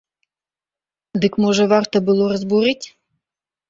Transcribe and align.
Дык 1.25 1.33
можа 1.47 1.63
варта 1.77 2.05
было 2.11 2.23
разбурыць? 2.35 2.85